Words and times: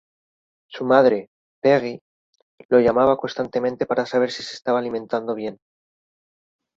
Su 0.71 0.83
madre, 0.83 1.29
Peggy, 1.61 1.99
lo 2.69 2.79
llamaba 2.79 3.17
constantemente 3.17 3.85
para 3.85 4.07
saber 4.07 4.31
si 4.31 4.41
se 4.41 4.55
estaba 4.55 4.79
alimentando 4.79 5.35
bien. 5.35 5.59